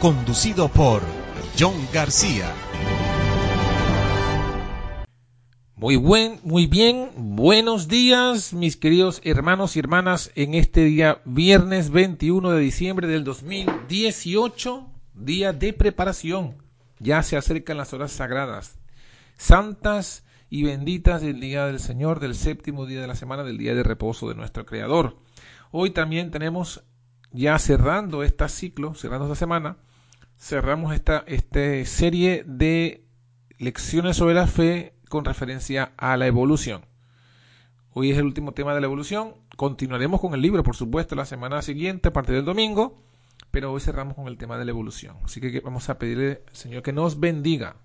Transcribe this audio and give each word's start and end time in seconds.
conducido 0.00 0.68
por 0.68 1.02
John 1.58 1.74
García. 1.92 2.52
Muy 5.74 5.96
buen, 5.96 6.38
muy 6.44 6.66
bien, 6.66 7.10
buenos 7.16 7.88
días 7.88 8.52
mis 8.52 8.76
queridos 8.76 9.20
hermanos 9.24 9.74
y 9.76 9.80
hermanas 9.80 10.30
en 10.36 10.54
este 10.54 10.84
día 10.84 11.20
viernes 11.24 11.90
21 11.90 12.50
de 12.50 12.60
diciembre 12.60 13.08
del 13.08 13.24
2018, 13.24 14.88
día 15.14 15.52
de 15.52 15.72
preparación. 15.72 16.56
Ya 17.00 17.22
se 17.22 17.36
acercan 17.36 17.76
las 17.76 17.92
horas 17.92 18.12
sagradas, 18.12 18.78
santas 19.36 20.24
y 20.48 20.62
benditas 20.62 21.22
del 21.22 21.40
día 21.40 21.66
del 21.66 21.80
Señor, 21.80 22.20
del 22.20 22.36
séptimo 22.36 22.86
día 22.86 23.00
de 23.00 23.06
la 23.08 23.16
semana, 23.16 23.42
del 23.42 23.58
día 23.58 23.74
de 23.74 23.82
reposo 23.82 24.28
de 24.28 24.36
nuestro 24.36 24.64
Creador. 24.64 25.16
Hoy 25.72 25.90
también 25.90 26.30
tenemos, 26.30 26.84
ya 27.32 27.58
cerrando 27.58 28.22
este 28.22 28.48
ciclo, 28.48 28.94
cerrando 28.94 29.26
esta 29.26 29.36
semana, 29.36 29.76
cerramos 30.38 30.94
esta, 30.94 31.24
esta 31.26 31.84
serie 31.84 32.44
de 32.46 33.04
lecciones 33.58 34.16
sobre 34.16 34.34
la 34.34 34.46
fe 34.46 34.94
con 35.08 35.24
referencia 35.24 35.92
a 35.96 36.16
la 36.16 36.26
evolución. 36.26 36.82
Hoy 37.92 38.12
es 38.12 38.18
el 38.18 38.24
último 38.24 38.52
tema 38.52 38.74
de 38.74 38.80
la 38.80 38.86
evolución. 38.86 39.34
Continuaremos 39.56 40.20
con 40.20 40.34
el 40.34 40.40
libro, 40.40 40.62
por 40.62 40.76
supuesto, 40.76 41.16
la 41.16 41.24
semana 41.24 41.60
siguiente, 41.62 42.08
a 42.08 42.12
partir 42.12 42.36
del 42.36 42.44
domingo, 42.44 43.02
pero 43.50 43.72
hoy 43.72 43.80
cerramos 43.80 44.14
con 44.14 44.28
el 44.28 44.38
tema 44.38 44.56
de 44.56 44.64
la 44.64 44.70
evolución. 44.70 45.16
Así 45.24 45.40
que 45.40 45.60
vamos 45.60 45.88
a 45.88 45.98
pedirle, 45.98 46.42
Señor, 46.52 46.82
que 46.82 46.92
nos 46.92 47.18
bendiga. 47.18 47.76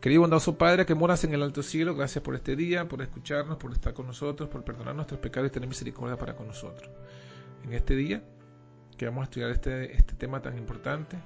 Querido 0.00 0.20
bondadoso 0.20 0.58
Padre, 0.58 0.84
que 0.84 0.94
moras 0.94 1.24
en 1.24 1.32
el 1.32 1.42
alto 1.42 1.62
cielo, 1.62 1.96
gracias 1.96 2.22
por 2.22 2.34
este 2.34 2.54
día, 2.54 2.86
por 2.86 3.00
escucharnos, 3.00 3.56
por 3.56 3.72
estar 3.72 3.94
con 3.94 4.06
nosotros, 4.06 4.50
por 4.50 4.62
perdonar 4.62 4.94
nuestros 4.94 5.18
pecados 5.18 5.48
y 5.48 5.52
tener 5.52 5.68
misericordia 5.68 6.16
para 6.16 6.36
con 6.36 6.46
nosotros. 6.46 6.90
En 7.64 7.72
este 7.72 7.96
día 7.96 8.22
que 8.96 9.06
vamos 9.06 9.22
a 9.22 9.24
estudiar 9.24 9.50
este, 9.50 9.96
este 9.96 10.14
tema 10.14 10.40
tan 10.42 10.56
importante 10.58 11.16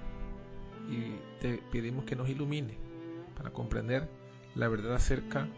y 0.91 1.17
te 1.41 1.63
pedimos 1.71 2.05
que 2.05 2.17
nos 2.17 2.29
ilumine 2.29 2.77
para 3.37 3.51
comprender 3.51 4.09
la 4.55 4.69
verdad 4.69 4.95
acerca 4.95 5.49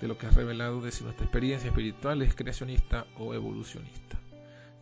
de 0.00 0.08
lo 0.08 0.18
que 0.18 0.26
has 0.26 0.34
revelado 0.34 0.80
de 0.80 0.90
si 0.92 1.04
nuestra 1.04 1.24
experiencia 1.24 1.68
espiritual 1.68 2.20
es 2.22 2.34
creacionista 2.34 3.06
o 3.18 3.32
evolucionista. 3.34 4.20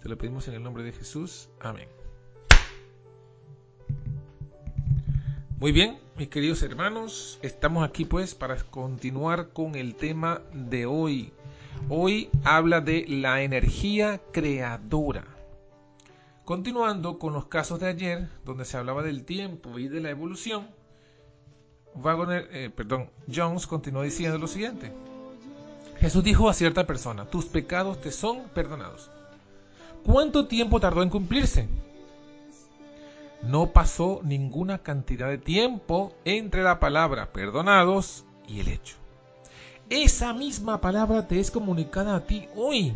Te 0.02 0.08
lo 0.08 0.18
pedimos 0.18 0.48
en 0.48 0.54
el 0.54 0.62
nombre 0.62 0.82
de 0.82 0.92
Jesús. 0.92 1.48
Amén. 1.60 1.88
Muy 5.58 5.72
bien, 5.72 5.98
mis 6.18 6.28
queridos 6.28 6.62
hermanos, 6.62 7.38
estamos 7.42 7.88
aquí 7.88 8.04
pues 8.04 8.34
para 8.34 8.56
continuar 8.56 9.50
con 9.50 9.76
el 9.76 9.94
tema 9.94 10.42
de 10.52 10.84
hoy. 10.84 11.32
Hoy 11.88 12.28
habla 12.44 12.80
de 12.80 13.06
la 13.08 13.42
energía 13.42 14.20
creadora. 14.32 15.33
Continuando 16.44 17.18
con 17.18 17.32
los 17.32 17.46
casos 17.46 17.80
de 17.80 17.88
ayer, 17.88 18.28
donde 18.44 18.66
se 18.66 18.76
hablaba 18.76 19.02
del 19.02 19.24
tiempo 19.24 19.78
y 19.78 19.88
de 19.88 20.00
la 20.00 20.10
evolución, 20.10 20.68
eh, 21.96 22.70
perdón, 22.74 23.10
Jones 23.32 23.66
continuó 23.66 24.02
diciendo 24.02 24.36
lo 24.36 24.46
siguiente. 24.46 24.92
Jesús 26.00 26.22
dijo 26.22 26.50
a 26.50 26.54
cierta 26.54 26.86
persona, 26.86 27.24
tus 27.24 27.46
pecados 27.46 28.00
te 28.00 28.12
son 28.12 28.42
perdonados. 28.54 29.10
¿Cuánto 30.04 30.46
tiempo 30.46 30.80
tardó 30.80 31.02
en 31.02 31.08
cumplirse? 31.08 31.66
No 33.42 33.72
pasó 33.72 34.20
ninguna 34.22 34.78
cantidad 34.78 35.28
de 35.28 35.38
tiempo 35.38 36.12
entre 36.26 36.62
la 36.62 36.78
palabra 36.78 37.32
perdonados 37.32 38.24
y 38.46 38.60
el 38.60 38.68
hecho. 38.68 38.96
Esa 39.88 40.34
misma 40.34 40.80
palabra 40.80 41.26
te 41.26 41.40
es 41.40 41.50
comunicada 41.50 42.16
a 42.16 42.26
ti 42.26 42.48
hoy. 42.54 42.94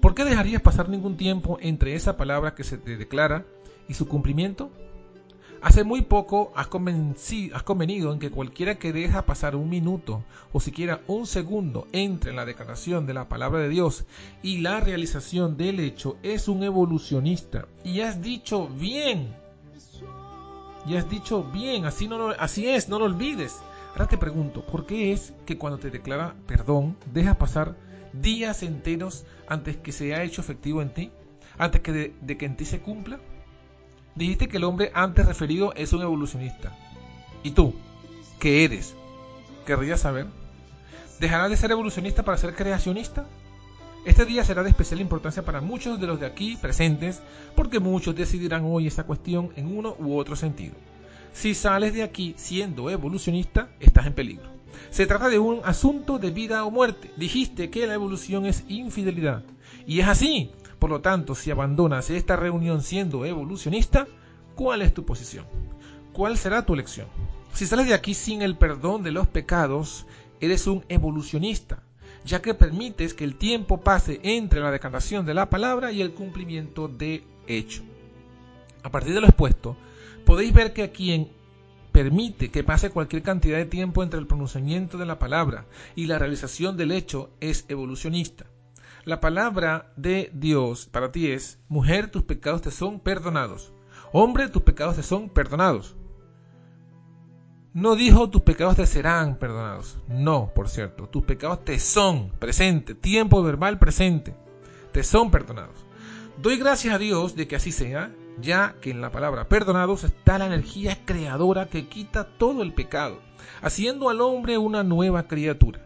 ¿Por 0.00 0.14
qué 0.14 0.24
dejarías 0.24 0.62
pasar 0.62 0.88
ningún 0.88 1.18
tiempo 1.18 1.58
entre 1.60 1.94
esa 1.94 2.16
palabra 2.16 2.54
que 2.54 2.64
se 2.64 2.78
te 2.78 2.96
declara 2.96 3.44
y 3.86 3.94
su 3.94 4.08
cumplimiento? 4.08 4.70
Hace 5.60 5.84
muy 5.84 6.00
poco 6.00 6.52
has, 6.54 6.68
convenido 6.68 8.10
en 8.10 8.18
que 8.18 8.30
cualquiera 8.30 8.78
que 8.78 8.94
deja 8.94 9.26
pasar 9.26 9.56
un 9.56 9.68
minuto 9.68 10.24
o 10.54 10.60
siquiera 10.60 11.02
un 11.06 11.26
segundo 11.26 11.86
entre 11.92 12.32
la 12.32 12.46
declaración 12.46 13.04
de 13.04 13.12
la 13.12 13.28
palabra 13.28 13.60
de 13.60 13.68
Dios 13.68 14.06
y 14.42 14.62
la 14.62 14.80
realización 14.80 15.58
del 15.58 15.80
hecho 15.80 16.16
es 16.22 16.48
un 16.48 16.62
evolucionista. 16.62 17.66
Y 17.84 18.00
has 18.00 18.22
dicho 18.22 18.68
bien. 18.68 19.36
Y 20.86 20.96
has 20.96 21.10
dicho 21.10 21.44
bien, 21.44 21.84
así, 21.84 22.08
no 22.08 22.30
así 22.38 22.66
es, 22.66 22.88
no 22.88 22.98
lo 22.98 23.04
olvides. 23.04 23.60
Ahora 23.90 24.08
te 24.08 24.16
pregunto, 24.16 24.64
¿por 24.64 24.86
qué 24.86 25.12
es 25.12 25.34
que 25.44 25.58
cuando 25.58 25.78
te 25.78 25.90
declara 25.90 26.36
perdón 26.46 26.96
dejas 27.12 27.36
pasar 27.36 27.76
días 28.12 28.62
enteros 28.62 29.24
antes 29.48 29.76
que 29.76 29.92
se 29.92 30.14
haya 30.14 30.24
hecho 30.24 30.40
efectivo 30.40 30.82
en 30.82 30.92
ti, 30.92 31.10
antes 31.58 31.80
que 31.80 31.92
de, 31.92 32.36
que 32.36 32.46
en 32.46 32.56
ti 32.56 32.64
se 32.64 32.80
cumpla? 32.80 33.20
Dijiste 34.14 34.48
que 34.48 34.56
el 34.56 34.64
hombre 34.64 34.90
antes 34.94 35.26
referido 35.26 35.72
es 35.74 35.92
un 35.92 36.02
evolucionista. 36.02 36.76
¿Y 37.42 37.52
tú? 37.52 37.74
¿Qué 38.38 38.64
eres? 38.64 38.94
¿Querrías 39.66 40.00
saber? 40.00 40.26
¿Dejarás 41.20 41.50
de 41.50 41.56
ser 41.56 41.70
evolucionista 41.70 42.24
para 42.24 42.38
ser 42.38 42.54
creacionista? 42.54 43.26
Este 44.04 44.24
día 44.24 44.44
será 44.44 44.62
de 44.62 44.70
especial 44.70 45.00
importancia 45.00 45.44
para 45.44 45.60
muchos 45.60 46.00
de 46.00 46.06
los 46.06 46.18
de 46.18 46.26
aquí 46.26 46.56
presentes 46.56 47.20
porque 47.54 47.80
muchos 47.80 48.16
decidirán 48.16 48.64
hoy 48.64 48.86
esta 48.86 49.04
cuestión 49.04 49.50
en 49.56 49.76
uno 49.76 49.94
u 49.98 50.16
otro 50.16 50.36
sentido. 50.36 50.74
Si 51.32 51.54
sales 51.54 51.94
de 51.94 52.02
aquí 52.02 52.34
siendo 52.36 52.88
evolucionista, 52.90 53.68
estás 53.78 54.06
en 54.06 54.14
peligro. 54.14 54.59
Se 54.90 55.06
trata 55.06 55.28
de 55.28 55.38
un 55.38 55.60
asunto 55.64 56.18
de 56.18 56.30
vida 56.30 56.64
o 56.64 56.70
muerte. 56.70 57.10
Dijiste 57.16 57.70
que 57.70 57.86
la 57.86 57.94
evolución 57.94 58.46
es 58.46 58.64
infidelidad. 58.68 59.44
Y 59.86 60.00
es 60.00 60.08
así. 60.08 60.50
Por 60.78 60.90
lo 60.90 61.00
tanto, 61.00 61.34
si 61.34 61.50
abandonas 61.50 62.10
esta 62.10 62.36
reunión 62.36 62.82
siendo 62.82 63.24
evolucionista, 63.24 64.08
¿cuál 64.54 64.82
es 64.82 64.94
tu 64.94 65.04
posición? 65.04 65.44
¿Cuál 66.12 66.38
será 66.38 66.64
tu 66.64 66.74
elección? 66.74 67.06
Si 67.52 67.66
sales 67.66 67.86
de 67.86 67.94
aquí 67.94 68.14
sin 68.14 68.42
el 68.42 68.56
perdón 68.56 69.02
de 69.02 69.10
los 69.10 69.26
pecados, 69.26 70.06
eres 70.40 70.66
un 70.66 70.84
evolucionista, 70.88 71.82
ya 72.24 72.40
que 72.40 72.54
permites 72.54 73.14
que 73.14 73.24
el 73.24 73.36
tiempo 73.36 73.80
pase 73.80 74.20
entre 74.22 74.60
la 74.60 74.70
decantación 74.70 75.26
de 75.26 75.34
la 75.34 75.50
palabra 75.50 75.92
y 75.92 76.00
el 76.00 76.12
cumplimiento 76.12 76.88
de 76.88 77.24
hecho. 77.46 77.82
A 78.82 78.90
partir 78.90 79.14
de 79.14 79.20
lo 79.20 79.26
expuesto, 79.26 79.76
podéis 80.24 80.52
ver 80.52 80.72
que 80.72 80.84
a 80.84 80.92
quien 80.92 81.30
permite 81.92 82.50
que 82.50 82.64
pase 82.64 82.90
cualquier 82.90 83.22
cantidad 83.22 83.58
de 83.58 83.66
tiempo 83.66 84.02
entre 84.02 84.20
el 84.20 84.26
pronunciamiento 84.26 84.98
de 84.98 85.06
la 85.06 85.18
palabra 85.18 85.66
y 85.94 86.06
la 86.06 86.18
realización 86.18 86.76
del 86.76 86.92
hecho 86.92 87.30
es 87.40 87.64
evolucionista. 87.68 88.46
La 89.04 89.20
palabra 89.20 89.92
de 89.96 90.30
Dios 90.34 90.86
para 90.86 91.10
ti 91.10 91.30
es, 91.30 91.58
mujer, 91.68 92.10
tus 92.10 92.22
pecados 92.22 92.62
te 92.62 92.70
son 92.70 93.00
perdonados. 93.00 93.72
Hombre, 94.12 94.48
tus 94.48 94.62
pecados 94.62 94.96
te 94.96 95.02
son 95.02 95.28
perdonados. 95.28 95.96
No 97.72 97.94
dijo 97.94 98.28
tus 98.30 98.42
pecados 98.42 98.76
te 98.76 98.86
serán 98.86 99.36
perdonados. 99.36 99.98
No, 100.08 100.52
por 100.54 100.68
cierto, 100.68 101.08
tus 101.08 101.22
pecados 101.22 101.64
te 101.64 101.78
son 101.78 102.30
presente, 102.38 102.94
tiempo 102.94 103.42
verbal 103.42 103.78
presente. 103.78 104.34
Te 104.92 105.04
son 105.04 105.30
perdonados. 105.30 105.86
Doy 106.42 106.56
gracias 106.56 106.94
a 106.94 106.98
Dios 106.98 107.36
de 107.36 107.46
que 107.46 107.56
así 107.56 107.70
sea 107.70 108.12
ya 108.40 108.76
que 108.80 108.90
en 108.90 109.00
la 109.00 109.10
palabra 109.10 109.48
perdonados 109.48 110.04
está 110.04 110.38
la 110.38 110.46
energía 110.46 110.98
creadora 111.04 111.66
que 111.68 111.88
quita 111.88 112.24
todo 112.24 112.62
el 112.62 112.72
pecado, 112.72 113.20
haciendo 113.62 114.08
al 114.08 114.20
hombre 114.20 114.58
una 114.58 114.82
nueva 114.82 115.24
criatura. 115.24 115.80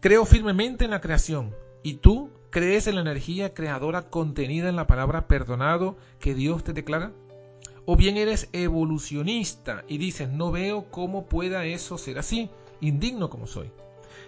Creo 0.00 0.24
firmemente 0.24 0.84
en 0.84 0.90
la 0.90 1.00
creación, 1.00 1.54
y 1.82 1.94
tú 1.94 2.30
crees 2.50 2.86
en 2.86 2.96
la 2.96 3.00
energía 3.02 3.54
creadora 3.54 4.08
contenida 4.08 4.68
en 4.68 4.76
la 4.76 4.86
palabra 4.86 5.28
perdonado 5.28 5.96
que 6.20 6.34
Dios 6.34 6.64
te 6.64 6.72
declara. 6.72 7.12
O 7.84 7.96
bien 7.96 8.16
eres 8.16 8.48
evolucionista 8.52 9.84
y 9.86 9.98
dices, 9.98 10.28
no 10.28 10.50
veo 10.50 10.90
cómo 10.90 11.26
pueda 11.26 11.64
eso 11.64 11.98
ser 11.98 12.18
así. 12.18 12.50
indigno 12.80 13.30
como 13.30 13.46
soy. 13.46 13.70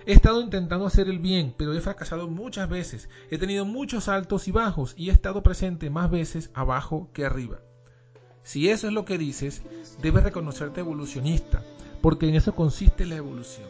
He 0.06 0.12
estado 0.12 0.40
intentando 0.40 0.86
hacer 0.86 1.08
el 1.08 1.18
bien, 1.18 1.54
pero 1.56 1.74
he 1.74 1.80
fracasado 1.80 2.28
muchas 2.28 2.68
veces. 2.68 3.08
He 3.30 3.38
tenido 3.38 3.64
muchos 3.64 4.08
altos 4.08 4.48
y 4.48 4.52
bajos 4.52 4.94
y 4.96 5.10
he 5.10 5.12
estado 5.12 5.42
presente 5.42 5.90
más 5.90 6.10
veces 6.10 6.50
abajo 6.54 7.10
que 7.12 7.24
arriba. 7.24 7.58
Si 8.42 8.70
eso 8.70 8.86
es 8.86 8.94
lo 8.94 9.04
que 9.04 9.18
dices, 9.18 9.62
debes 10.00 10.24
reconocerte 10.24 10.80
evolucionista, 10.80 11.62
porque 12.00 12.28
en 12.28 12.36
eso 12.36 12.54
consiste 12.54 13.04
la 13.04 13.16
evolución. 13.16 13.68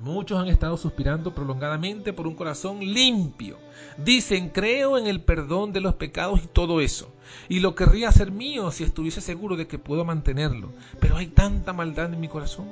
Muchos 0.00 0.38
han 0.38 0.46
estado 0.46 0.76
suspirando 0.76 1.34
prolongadamente 1.34 2.12
por 2.12 2.28
un 2.28 2.36
corazón 2.36 2.78
limpio. 2.80 3.56
Dicen, 3.96 4.50
creo 4.50 4.96
en 4.96 5.08
el 5.08 5.22
perdón 5.22 5.72
de 5.72 5.80
los 5.80 5.94
pecados 5.94 6.40
y 6.44 6.46
todo 6.46 6.80
eso. 6.80 7.10
Y 7.48 7.60
lo 7.60 7.74
querría 7.74 8.10
hacer 8.10 8.30
mío 8.30 8.70
si 8.70 8.84
estuviese 8.84 9.20
seguro 9.20 9.56
de 9.56 9.66
que 9.66 9.78
puedo 9.78 10.04
mantenerlo. 10.04 10.70
Pero 11.00 11.16
hay 11.16 11.26
tanta 11.26 11.72
maldad 11.72 12.12
en 12.12 12.20
mi 12.20 12.28
corazón 12.28 12.68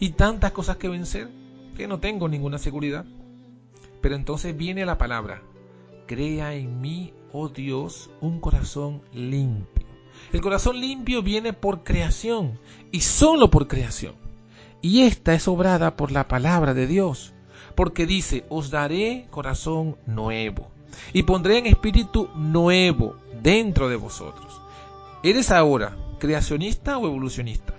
y 0.00 0.10
tantas 0.10 0.50
cosas 0.50 0.76
que 0.76 0.88
vencer 0.88 1.28
que 1.76 1.86
no 1.86 2.00
tengo 2.00 2.28
ninguna 2.28 2.58
seguridad. 2.58 3.04
Pero 4.00 4.16
entonces 4.16 4.56
viene 4.56 4.84
la 4.86 4.98
palabra, 4.98 5.42
crea 6.06 6.54
en 6.54 6.80
mí, 6.80 7.12
oh 7.32 7.48
Dios, 7.48 8.10
un 8.20 8.40
corazón 8.40 9.02
limpio. 9.12 9.86
El 10.32 10.40
corazón 10.40 10.80
limpio 10.80 11.22
viene 11.22 11.52
por 11.52 11.84
creación 11.84 12.58
y 12.90 13.00
solo 13.00 13.50
por 13.50 13.68
creación. 13.68 14.14
Y 14.82 15.02
esta 15.02 15.34
es 15.34 15.48
obrada 15.48 15.96
por 15.96 16.12
la 16.12 16.28
palabra 16.28 16.74
de 16.74 16.86
Dios, 16.86 17.32
porque 17.74 18.06
dice, 18.06 18.44
os 18.48 18.70
daré 18.70 19.26
corazón 19.30 19.96
nuevo 20.06 20.70
y 21.12 21.24
pondré 21.24 21.58
en 21.58 21.66
espíritu 21.66 22.28
nuevo 22.34 23.16
dentro 23.42 23.88
de 23.88 23.96
vosotros. 23.96 24.60
¿Eres 25.22 25.50
ahora 25.50 25.96
creacionista 26.18 26.98
o 26.98 27.06
evolucionista? 27.06 27.74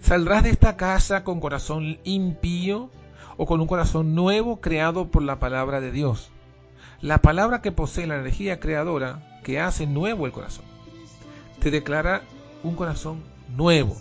¿Saldrás 0.00 0.44
de 0.44 0.50
esta 0.50 0.76
casa 0.76 1.24
con 1.24 1.40
corazón 1.40 1.98
impío 2.04 2.90
o 3.36 3.46
con 3.46 3.60
un 3.60 3.66
corazón 3.66 4.14
nuevo 4.14 4.60
creado 4.60 5.08
por 5.08 5.22
la 5.22 5.38
palabra 5.38 5.80
de 5.80 5.92
Dios? 5.92 6.30
La 7.00 7.18
palabra 7.18 7.62
que 7.62 7.72
posee 7.72 8.06
la 8.06 8.16
energía 8.16 8.60
creadora 8.60 9.40
que 9.44 9.60
hace 9.60 9.86
nuevo 9.86 10.26
el 10.26 10.32
corazón. 10.32 10.64
Te 11.60 11.70
declara 11.70 12.22
un 12.62 12.74
corazón 12.74 13.22
nuevo, 13.56 13.96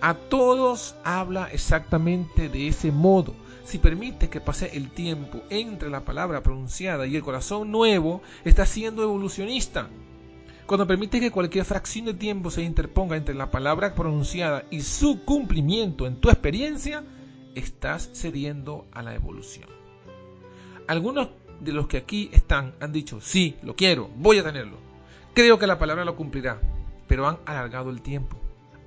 a 0.00 0.14
todos 0.14 0.94
habla 1.02 1.48
exactamente 1.52 2.48
de 2.48 2.68
ese 2.68 2.92
modo. 2.92 3.34
Si 3.64 3.78
permite 3.78 4.28
que 4.28 4.40
pase 4.40 4.76
el 4.76 4.90
tiempo 4.90 5.42
entre 5.50 5.90
la 5.90 6.04
palabra 6.04 6.44
pronunciada 6.44 7.06
y 7.06 7.16
el 7.16 7.24
corazón 7.24 7.72
nuevo, 7.72 8.22
está 8.44 8.64
siendo 8.64 9.02
evolucionista. 9.02 9.88
Cuando 10.66 10.86
permite 10.86 11.18
que 11.18 11.32
cualquier 11.32 11.64
fracción 11.64 12.06
de 12.06 12.14
tiempo 12.14 12.52
se 12.52 12.62
interponga 12.62 13.16
entre 13.16 13.34
la 13.34 13.50
palabra 13.50 13.94
pronunciada 13.94 14.64
y 14.70 14.82
su 14.82 15.24
cumplimiento 15.24 16.06
en 16.06 16.20
tu 16.20 16.30
experiencia, 16.30 17.02
estás 17.54 18.10
cediendo 18.14 18.86
a 18.92 19.02
la 19.02 19.14
evolución. 19.14 19.68
Algunos 20.86 21.28
de 21.60 21.72
los 21.72 21.88
que 21.88 21.98
aquí 21.98 22.30
están 22.32 22.74
han 22.80 22.92
dicho, 22.92 23.20
sí, 23.20 23.56
lo 23.62 23.76
quiero, 23.76 24.10
voy 24.16 24.38
a 24.38 24.44
tenerlo. 24.44 24.76
Creo 25.34 25.58
que 25.58 25.66
la 25.66 25.78
palabra 25.78 26.04
lo 26.04 26.16
cumplirá, 26.16 26.60
pero 27.06 27.26
han 27.26 27.38
alargado 27.46 27.90
el 27.90 28.02
tiempo 28.02 28.38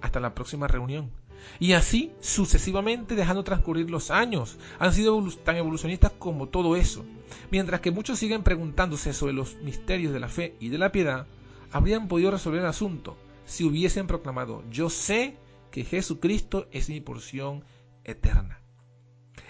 hasta 0.02 0.19
la 0.19 0.34
próxima 0.34 0.68
reunión. 0.68 1.12
Y 1.60 1.74
así 1.74 2.12
sucesivamente 2.19 3.16
dejando 3.16 3.44
transcurrir 3.44 3.90
los 3.90 4.12
años. 4.12 4.58
Han 4.80 4.94
sido 4.94 5.22
tan 5.44 5.56
evolucionistas 5.56 6.12
como 6.19 6.48
todo 6.48 6.75
eso. 6.75 7.04
Mientras 7.50 7.81
que 7.81 7.92
muchos 7.92 8.19
siguen 8.19 8.44
preguntándose 8.44 9.13
sobre 9.13 9.34
los 9.34 9.56
misterios 9.58 10.13
de 10.13 10.19
la 10.19 10.28
fe 10.28 10.56
y 10.60 10.69
de 10.69 10.78
la 10.78 10.92
piedad, 10.92 11.25
habrían 11.72 12.08
podido 12.08 12.31
resolver 12.31 12.60
el 12.62 12.68
asunto 12.68 13.18
si 13.52 13.66
hubiesen 13.66 14.08
proclamado, 14.08 14.63
yo 14.72 14.90
sé 14.90 15.36
que 15.72 15.84
Jesucristo 15.84 16.68
es 16.72 16.88
mi 16.88 17.02
porción 17.02 17.66
eterna. 18.03 18.62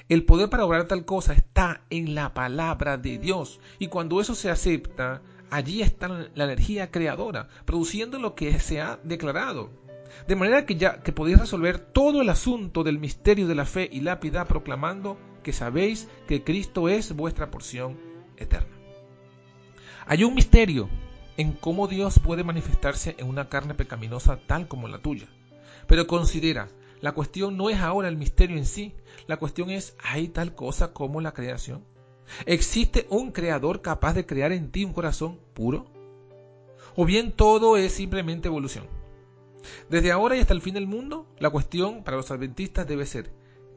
El 0.09 0.25
poder 0.25 0.49
para 0.49 0.65
obrar 0.65 0.87
tal 0.87 1.05
cosa 1.05 1.33
está 1.33 1.81
en 1.89 2.15
la 2.15 2.33
palabra 2.33 2.97
de 2.97 3.17
Dios. 3.17 3.59
Y 3.79 3.87
cuando 3.87 4.19
eso 4.19 4.35
se 4.35 4.49
acepta, 4.49 5.21
allí 5.49 5.81
está 5.81 6.07
la 6.09 6.43
energía 6.43 6.91
creadora, 6.91 7.47
produciendo 7.65 8.19
lo 8.19 8.35
que 8.35 8.59
se 8.59 8.81
ha 8.81 8.99
declarado. 9.03 9.69
De 10.27 10.35
manera 10.35 10.65
que 10.65 10.75
ya 10.75 11.01
que 11.01 11.13
podéis 11.13 11.39
resolver 11.39 11.79
todo 11.79 12.21
el 12.21 12.29
asunto 12.29 12.83
del 12.83 12.99
misterio 12.99 13.47
de 13.47 13.55
la 13.55 13.65
fe 13.65 13.89
y 13.91 14.01
la 14.01 14.19
piedad 14.19 14.47
proclamando 14.47 15.17
que 15.43 15.53
sabéis 15.53 16.09
que 16.27 16.43
Cristo 16.43 16.89
es 16.89 17.15
vuestra 17.15 17.49
porción 17.49 17.97
eterna. 18.37 18.75
Hay 20.05 20.23
un 20.23 20.35
misterio 20.35 20.89
en 21.37 21.53
cómo 21.53 21.87
Dios 21.87 22.19
puede 22.19 22.43
manifestarse 22.43 23.15
en 23.17 23.29
una 23.29 23.49
carne 23.49 23.73
pecaminosa 23.73 24.39
tal 24.45 24.67
como 24.67 24.87
la 24.87 24.99
tuya. 24.99 25.27
Pero 25.87 26.07
considera, 26.07 26.67
la 27.01 27.13
cuestión 27.13 27.57
no 27.57 27.69
es 27.69 27.79
ahora 27.79 28.07
el 28.07 28.17
misterio 28.17 28.57
en 28.57 28.65
sí, 28.65 28.93
la 29.27 29.37
cuestión 29.37 29.69
es, 29.71 29.95
¿hay 30.03 30.27
tal 30.27 30.53
cosa 30.53 30.93
como 30.93 31.19
la 31.19 31.33
creación? 31.33 31.83
¿Existe 32.45 33.07
un 33.09 33.31
creador 33.31 33.81
capaz 33.81 34.13
de 34.13 34.25
crear 34.25 34.51
en 34.51 34.71
ti 34.71 34.85
un 34.85 34.93
corazón 34.93 35.39
puro? 35.53 35.87
¿O 36.95 37.05
bien 37.05 37.31
todo 37.31 37.75
es 37.75 37.93
simplemente 37.93 38.47
evolución? 38.47 38.85
Desde 39.89 40.11
ahora 40.11 40.35
y 40.35 40.39
hasta 40.39 40.53
el 40.53 40.61
fin 40.61 40.75
del 40.75 40.87
mundo, 40.87 41.25
la 41.39 41.49
cuestión 41.49 42.03
para 42.03 42.17
los 42.17 42.31
adventistas 42.31 42.87
debe 42.87 43.05
ser, 43.05 43.31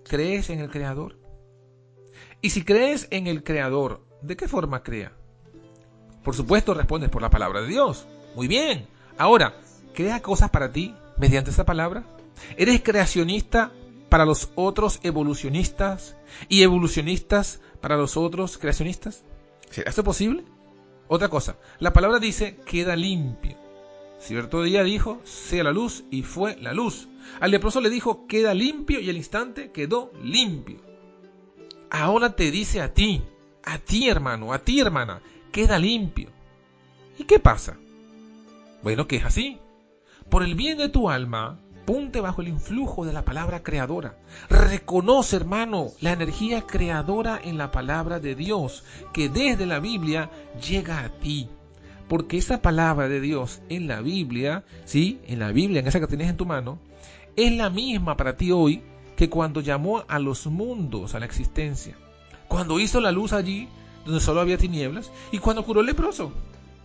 ¿crees 0.05 0.51
en 0.51 0.61
el 0.61 0.71
Creador? 0.71 1.17
Y 2.41 2.51
si 2.51 2.63
crees 2.63 3.09
en 3.11 3.27
el 3.27 3.43
Creador, 3.43 4.05
¿de 4.23 4.37
qué 4.37 4.49
forma 4.49 4.83
crea? 4.83 5.13
Por 6.23 6.35
supuesto, 6.35 6.75
respondes 6.75 7.11
por 7.11 7.23
la 7.23 7.31
palabra 7.31 7.63
de 7.63 7.69
Dios. 7.69 8.07
Muy 8.35 8.49
bien. 8.49 8.87
Ahora, 9.19 9.55
¿crea 9.95 10.23
cosas 10.23 10.51
para 10.51 10.73
ti 10.73 10.95
mediante 11.19 11.51
esa 11.51 11.65
palabra? 11.65 12.05
¿Eres 12.57 12.83
creacionista 12.83 13.73
para 14.09 14.25
los 14.25 14.51
otros 14.55 15.01
evolucionistas 15.03 16.17
y 16.49 16.63
evolucionistas 16.63 17.61
para 17.81 17.97
los 17.97 18.17
otros 18.17 18.59
creacionistas? 18.59 19.25
¿Será 19.71 19.91
esto 19.91 20.05
posible? 20.05 20.45
Otra 21.09 21.29
cosa, 21.29 21.57
la 21.79 21.93
palabra 21.93 22.19
dice 22.19 22.57
queda 22.65 22.97
limpio. 22.97 23.57
Cierto 24.19 24.63
día 24.63 24.83
dijo, 24.83 25.21
sea 25.25 25.65
la 25.65 25.73
luz, 25.73 26.05
y 26.11 26.23
fue 26.23 26.57
la 26.57 26.73
luz. 26.73 27.09
Al 27.41 27.51
leproso 27.51 27.83
le 27.83 27.91
dijo, 27.91 28.27
queda 28.27 28.55
limpio, 28.55 29.01
y 29.01 29.11
al 29.11 29.17
instante 29.17 29.71
quedó 29.71 30.13
limpio. 30.23 30.81
Ahora 31.91 32.35
te 32.35 32.51
dice 32.51 32.81
a 32.81 32.95
ti, 32.95 33.23
a 33.65 33.79
ti 33.79 34.09
hermano, 34.09 34.55
a 34.55 34.61
ti 34.61 34.81
hermana, 34.81 35.21
queda 35.53 35.79
limpio. 35.79 36.31
¿Y 37.19 37.25
qué 37.25 37.39
pasa? 37.39 37.77
Bueno, 38.83 39.07
que 39.07 39.17
es 39.17 39.25
así. 39.25 39.59
Por 40.31 40.43
el 40.43 40.55
bien 40.55 40.79
de 40.79 40.89
tu 40.89 41.11
alma, 41.11 41.61
ponte 41.85 42.21
bajo 42.21 42.41
el 42.43 42.49
influjo 42.49 43.05
de 43.05 43.13
la 43.13 43.25
palabra 43.25 43.63
creadora. 43.63 44.17
Reconoce, 44.49 45.37
hermano, 45.37 45.89
la 46.01 46.13
energía 46.13 46.63
creadora 46.63 47.41
en 47.43 47.59
la 47.59 47.71
palabra 47.71 48.21
de 48.21 48.35
Dios, 48.35 48.85
que 49.13 49.29
desde 49.29 49.67
la 49.67 49.81
Biblia 49.81 50.31
llega 50.67 51.01
a 51.01 51.09
ti. 51.09 51.49
Porque 52.09 52.37
esa 52.37 52.61
palabra 52.61 53.09
de 53.09 53.21
Dios 53.21 53.61
en 53.69 53.89
la 53.89 54.01
Biblia, 54.01 54.65
¿sí? 54.85 55.21
En 55.27 55.39
la 55.39 55.53
Biblia, 55.53 55.81
en 55.81 55.87
esa 55.87 56.01
que 56.01 56.07
tienes 56.07 56.29
en 56.29 56.37
tu 56.37 56.47
mano, 56.47 56.79
es 57.37 57.53
la 57.53 57.71
misma 57.71 58.17
para 58.17 58.37
ti 58.37 58.53
hoy 58.53 58.83
que 59.17 59.31
cuando 59.31 59.61
llamó 59.61 60.05
a 60.09 60.19
los 60.19 60.47
mundos 60.47 61.15
a 61.15 61.21
la 61.21 61.27
existencia. 61.27 61.97
Cuando 62.49 62.79
hizo 62.79 63.01
la 63.01 63.13
luz 63.13 63.33
allí 63.33 63.69
donde 64.05 64.21
solo 64.21 64.41
había 64.41 64.59
tinieblas 64.59 65.11
y 65.33 65.39
cuando 65.39 65.65
curó 65.65 65.81
el 65.81 65.87
leproso. 65.87 66.33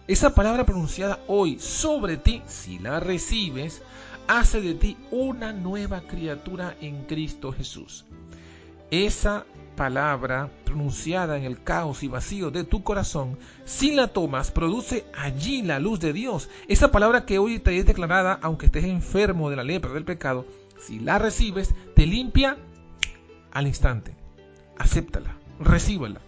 Esa 0.08 0.34
palabra 0.34 0.66
pronunciada 0.66 1.20
hoy 1.28 1.60
sobre 1.60 2.18
ti, 2.18 2.42
si 2.48 2.80
la 2.80 3.00
recibes, 3.00 3.84
hace 4.30 4.62
de 4.62 4.76
ti 4.76 4.96
una 5.10 5.52
nueva 5.54 6.02
criatura 6.02 6.76
en 6.82 7.04
Cristo 7.06 7.52
Jesús. 7.52 8.06
Esa 8.92 9.46
palabra 9.76 10.52
pronunciada 10.66 11.36
en 11.36 11.46
el 11.46 11.64
caos 11.64 12.04
y 12.04 12.08
vacío 12.08 12.52
de 12.52 12.64
tu 12.64 12.84
corazón, 12.84 13.40
si 13.66 13.92
la 13.92 14.10
tomas, 14.10 14.52
produce 14.52 15.06
allí 15.18 15.64
la 15.64 15.80
luz 15.80 16.00
de 16.00 16.14
Dios. 16.14 16.48
Esa 16.68 16.92
palabra 16.92 17.26
que 17.26 17.40
hoy 17.40 17.58
te 17.58 17.76
es 17.76 17.88
declarada, 17.88 18.38
aunque 18.44 18.68
estés 18.68 18.84
enfermo 18.84 19.50
de 19.50 19.56
la 19.56 19.64
lepra 19.64 19.94
del 19.94 20.06
pecado, 20.06 20.46
si 20.80 21.00
la 21.00 21.18
recibes, 21.18 21.74
te 21.96 22.06
limpia 22.06 22.56
al 23.52 23.66
instante. 23.66 24.14
Acéptala, 24.78 25.38
recíbela. 25.60 26.22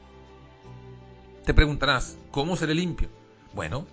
Te 1.45 1.53
preguntarás, 1.53 2.17
¿cómo 2.31 2.55
seré 2.55 2.73
limpio? 2.73 3.09
Bueno, 3.53 3.85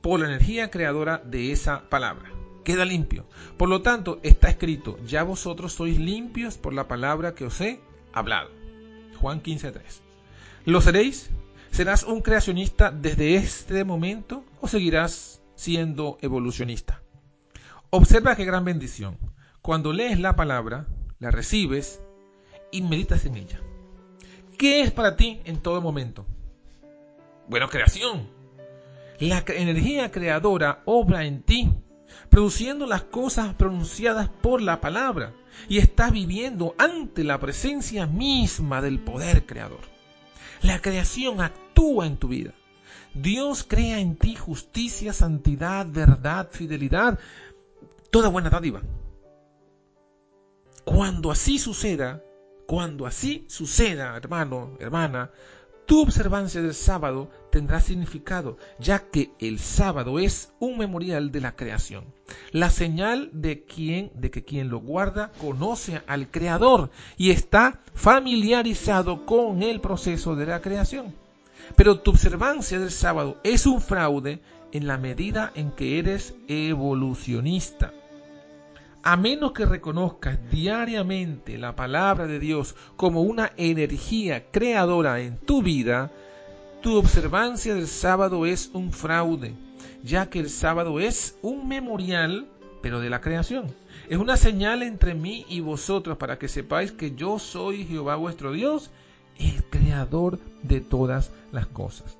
por 0.00 0.18
la 0.18 0.26
energía 0.26 0.72
creadora 0.72 1.18
de 1.18 1.52
esa 1.52 1.88
palabra. 1.88 2.33
Queda 2.64 2.84
limpio. 2.84 3.26
Por 3.56 3.68
lo 3.68 3.82
tanto, 3.82 4.20
está 4.22 4.48
escrito, 4.48 4.98
ya 5.06 5.22
vosotros 5.22 5.74
sois 5.74 5.98
limpios 5.98 6.56
por 6.56 6.72
la 6.72 6.88
palabra 6.88 7.34
que 7.34 7.44
os 7.44 7.60
he 7.60 7.80
hablado. 8.12 8.50
Juan 9.20 9.42
15.3. 9.42 9.80
¿Lo 10.64 10.80
seréis? 10.80 11.30
¿Serás 11.70 12.04
un 12.04 12.22
creacionista 12.22 12.90
desde 12.90 13.36
este 13.36 13.84
momento 13.84 14.44
o 14.60 14.68
seguirás 14.68 15.42
siendo 15.54 16.18
evolucionista? 16.22 17.02
Observa 17.90 18.36
qué 18.36 18.44
gran 18.44 18.64
bendición. 18.64 19.18
Cuando 19.60 19.92
lees 19.92 20.18
la 20.18 20.36
palabra, 20.36 20.86
la 21.18 21.30
recibes 21.30 22.00
y 22.72 22.82
meditas 22.82 23.24
en 23.24 23.36
ella. 23.36 23.60
¿Qué 24.58 24.80
es 24.80 24.90
para 24.90 25.16
ti 25.16 25.40
en 25.44 25.58
todo 25.58 25.80
momento? 25.80 26.26
Bueno, 27.48 27.68
creación. 27.68 28.28
La 29.18 29.44
energía 29.46 30.10
creadora 30.10 30.82
obra 30.86 31.24
en 31.24 31.42
ti. 31.42 31.70
Produciendo 32.28 32.86
las 32.86 33.02
cosas 33.02 33.54
pronunciadas 33.54 34.28
por 34.28 34.60
la 34.60 34.80
palabra 34.80 35.32
y 35.68 35.78
estás 35.78 36.12
viviendo 36.12 36.74
ante 36.78 37.24
la 37.24 37.38
presencia 37.38 38.06
misma 38.06 38.80
del 38.80 39.00
poder 39.00 39.46
creador. 39.46 39.80
La 40.62 40.80
creación 40.80 41.40
actúa 41.40 42.06
en 42.06 42.16
tu 42.16 42.28
vida. 42.28 42.52
Dios 43.14 43.64
crea 43.68 44.00
en 44.00 44.16
ti 44.16 44.34
justicia, 44.34 45.12
santidad, 45.12 45.86
verdad, 45.88 46.48
fidelidad, 46.50 47.18
toda 48.10 48.28
buena 48.28 48.50
dádiva. 48.50 48.82
Cuando 50.84 51.30
así 51.30 51.58
suceda, 51.58 52.22
cuando 52.66 53.06
así 53.06 53.44
suceda, 53.48 54.16
hermano, 54.16 54.76
hermana, 54.80 55.30
tu 55.86 56.00
observancia 56.00 56.62
del 56.62 56.74
sábado 56.74 57.30
tendrá 57.50 57.80
significado, 57.80 58.56
ya 58.78 59.00
que 59.10 59.30
el 59.38 59.58
sábado 59.58 60.18
es 60.18 60.52
un 60.58 60.78
memorial 60.78 61.30
de 61.30 61.40
la 61.40 61.56
creación, 61.56 62.04
la 62.52 62.70
señal 62.70 63.30
de 63.32 63.64
quien 63.64 64.10
de 64.14 64.30
que 64.30 64.44
quien 64.44 64.68
lo 64.68 64.78
guarda 64.78 65.32
conoce 65.40 66.02
al 66.06 66.30
creador 66.30 66.90
y 67.16 67.30
está 67.30 67.80
familiarizado 67.94 69.26
con 69.26 69.62
el 69.62 69.80
proceso 69.80 70.36
de 70.36 70.46
la 70.46 70.60
creación. 70.60 71.14
Pero 71.76 72.00
tu 72.00 72.10
observancia 72.10 72.78
del 72.78 72.90
sábado 72.90 73.38
es 73.42 73.66
un 73.66 73.80
fraude 73.80 74.40
en 74.72 74.86
la 74.86 74.98
medida 74.98 75.52
en 75.54 75.70
que 75.70 75.98
eres 75.98 76.34
evolucionista 76.48 77.92
a 79.06 79.18
menos 79.18 79.52
que 79.52 79.66
reconozcas 79.66 80.38
diariamente 80.50 81.58
la 81.58 81.76
palabra 81.76 82.26
de 82.26 82.38
Dios 82.38 82.74
como 82.96 83.20
una 83.20 83.52
energía 83.58 84.50
creadora 84.50 85.20
en 85.20 85.36
tu 85.36 85.62
vida, 85.62 86.10
tu 86.80 86.96
observancia 86.96 87.74
del 87.74 87.86
sábado 87.86 88.46
es 88.46 88.70
un 88.72 88.92
fraude, 88.92 89.54
ya 90.02 90.30
que 90.30 90.40
el 90.40 90.48
sábado 90.48 91.00
es 91.00 91.38
un 91.42 91.68
memorial, 91.68 92.48
pero 92.80 92.98
de 92.98 93.10
la 93.10 93.20
creación. 93.20 93.74
Es 94.08 94.16
una 94.16 94.38
señal 94.38 94.82
entre 94.82 95.14
mí 95.14 95.44
y 95.50 95.60
vosotros 95.60 96.16
para 96.16 96.38
que 96.38 96.48
sepáis 96.48 96.90
que 96.90 97.14
yo 97.14 97.38
soy 97.38 97.84
Jehová 97.84 98.16
vuestro 98.16 98.52
Dios, 98.52 98.90
el 99.38 99.64
creador 99.64 100.38
de 100.62 100.80
todas 100.80 101.30
las 101.52 101.66
cosas. 101.66 102.16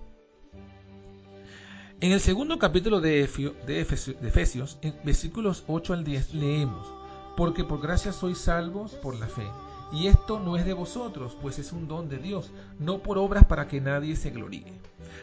En 2.04 2.12
el 2.12 2.20
segundo 2.20 2.58
capítulo 2.58 3.00
de, 3.00 3.22
Efesios, 3.22 4.78
versículos 5.04 5.64
8 5.66 5.94
al 5.94 6.04
10, 6.04 6.34
leemos, 6.34 6.86
porque 7.34 7.64
por 7.64 7.80
gracia 7.80 8.12
sois 8.12 8.36
salvos 8.36 8.92
por 8.92 9.18
la 9.18 9.26
fe. 9.26 9.46
Y 9.90 10.08
esto 10.08 10.38
no 10.38 10.58
es 10.58 10.66
de 10.66 10.74
vosotros, 10.74 11.34
pues 11.40 11.58
es 11.58 11.72
un 11.72 11.88
don 11.88 12.10
de 12.10 12.18
Dios, 12.18 12.50
no 12.78 13.02
por 13.02 13.16
obras 13.16 13.46
para 13.46 13.68
que 13.68 13.80
nadie 13.80 14.16
se 14.16 14.28
gloríe. 14.28 14.70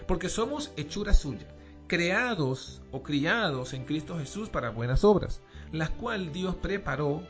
Porque 0.08 0.28
somos 0.28 0.72
hechura 0.76 1.14
suya, 1.14 1.46
creados 1.86 2.82
o 2.92 3.04
criados 3.04 3.74
en 3.74 3.86
Cristo 3.86 4.18
Jesús 4.18 4.50
para 4.50 4.72
buenas 4.72 5.04
obras, 5.04 5.40
las 5.72 5.92
cuales 5.92 6.34
Dios 6.34 6.56
preparó 6.56 7.22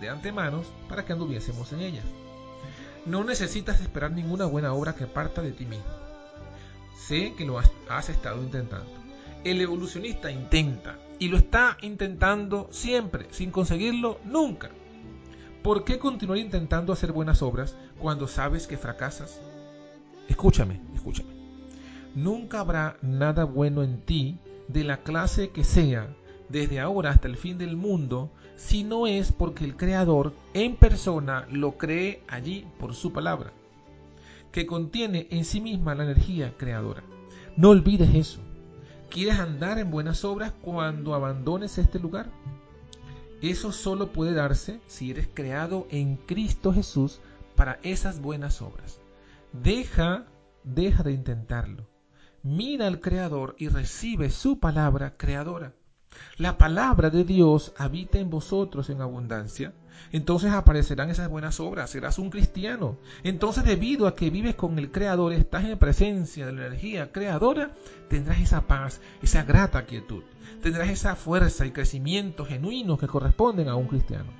de 0.00 0.08
antemano 0.08 0.64
para 0.88 1.04
que 1.04 1.12
anduviésemos 1.12 1.72
en 1.72 1.82
ellas. 1.82 2.04
No 3.06 3.22
necesitas 3.22 3.80
esperar 3.80 4.10
ninguna 4.10 4.46
buena 4.46 4.72
obra 4.72 4.96
que 4.96 5.06
parta 5.06 5.40
de 5.40 5.52
ti 5.52 5.66
mismo 5.66 6.07
Sé 6.98 7.32
que 7.34 7.46
lo 7.46 7.58
has, 7.58 8.08
estado 8.08 8.42
intentando. 8.42 8.90
El 9.44 9.60
evolucionista 9.60 10.32
intenta 10.32 10.98
y 11.20 11.28
lo 11.28 11.36
está 11.38 11.78
intentando 11.80 12.68
siempre, 12.72 13.28
sin 13.30 13.52
conseguirlo 13.52 14.18
nunca. 14.24 14.70
¿Por 15.62 15.84
qué 15.84 16.00
continuar 16.00 16.38
intentando 16.38 16.92
hacer 16.92 17.12
buenas 17.12 17.40
obras 17.40 17.76
cuando 18.00 18.26
sabes 18.26 18.66
que 18.66 18.76
fracasas? 18.76 19.40
Escúchame, 20.26 20.80
escúchame. 20.92 21.30
Nunca 22.16 22.60
habrá 22.60 22.98
nada 23.00 23.44
bueno 23.44 23.84
en 23.84 24.00
ti, 24.00 24.36
de 24.66 24.82
la 24.82 24.98
clase 24.98 25.50
que 25.50 25.62
sea, 25.62 26.08
desde 26.48 26.80
ahora 26.80 27.10
hasta 27.10 27.28
el 27.28 27.36
fin 27.36 27.58
del 27.58 27.76
mundo, 27.76 28.32
si 28.56 28.82
no 28.82 29.06
es 29.06 29.30
porque 29.30 29.64
el 29.64 29.76
Creador 29.76 30.34
en 30.52 30.74
persona 30.74 31.46
lo 31.50 31.78
cree 31.78 32.24
allí 32.26 32.66
por 32.78 32.92
su 32.92 33.12
palabra 33.12 33.52
que 34.52 34.66
contiene 34.66 35.26
en 35.30 35.44
sí 35.44 35.60
misma 35.60 35.94
la 35.94 36.04
energía 36.04 36.54
creadora. 36.56 37.02
No 37.56 37.70
olvides 37.70 38.14
eso. 38.14 38.40
¿Quieres 39.10 39.38
andar 39.38 39.78
en 39.78 39.90
buenas 39.90 40.24
obras 40.24 40.52
cuando 40.62 41.14
abandones 41.14 41.78
este 41.78 41.98
lugar? 41.98 42.30
Eso 43.40 43.72
solo 43.72 44.12
puede 44.12 44.32
darse 44.32 44.80
si 44.86 45.10
eres 45.10 45.28
creado 45.32 45.86
en 45.90 46.16
Cristo 46.16 46.72
Jesús 46.72 47.20
para 47.54 47.78
esas 47.82 48.20
buenas 48.20 48.60
obras. 48.62 49.00
Deja, 49.52 50.26
deja 50.64 51.02
de 51.02 51.12
intentarlo. 51.12 51.88
Mira 52.42 52.86
al 52.86 53.00
Creador 53.00 53.54
y 53.58 53.68
recibe 53.68 54.30
su 54.30 54.58
palabra 54.58 55.16
creadora. 55.16 55.74
La 56.36 56.58
palabra 56.58 57.10
de 57.10 57.24
Dios 57.24 57.72
habita 57.76 58.18
en 58.18 58.30
vosotros 58.30 58.90
en 58.90 59.00
abundancia 59.00 59.72
entonces 60.12 60.52
aparecerán 60.52 61.10
esas 61.10 61.28
buenas 61.28 61.60
obras, 61.60 61.90
serás 61.90 62.18
un 62.18 62.30
cristiano. 62.30 62.96
Entonces 63.22 63.64
debido 63.64 64.06
a 64.06 64.14
que 64.14 64.30
vives 64.30 64.54
con 64.54 64.78
el 64.78 64.90
Creador, 64.90 65.32
estás 65.32 65.64
en 65.64 65.78
presencia 65.78 66.46
de 66.46 66.52
la 66.52 66.66
energía 66.66 67.12
creadora, 67.12 67.74
tendrás 68.08 68.40
esa 68.40 68.66
paz, 68.66 69.00
esa 69.22 69.42
grata 69.42 69.84
quietud, 69.84 70.22
tendrás 70.62 70.88
esa 70.88 71.16
fuerza 71.16 71.66
y 71.66 71.72
crecimiento 71.72 72.44
genuinos 72.44 72.98
que 72.98 73.06
corresponden 73.06 73.68
a 73.68 73.74
un 73.74 73.86
cristiano. 73.86 74.32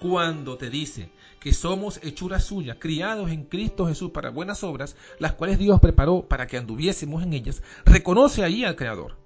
Cuando 0.00 0.56
te 0.56 0.68
dice 0.68 1.10
que 1.38 1.52
somos 1.52 2.00
hechura 2.02 2.40
suya, 2.40 2.80
criados 2.80 3.30
en 3.30 3.44
Cristo 3.44 3.86
Jesús 3.86 4.10
para 4.10 4.30
buenas 4.30 4.64
obras, 4.64 4.96
las 5.20 5.34
cuales 5.34 5.60
Dios 5.60 5.78
preparó 5.78 6.26
para 6.26 6.48
que 6.48 6.56
anduviésemos 6.56 7.22
en 7.22 7.34
ellas, 7.34 7.62
reconoce 7.84 8.42
ahí 8.42 8.64
al 8.64 8.74
Creador. 8.74 9.21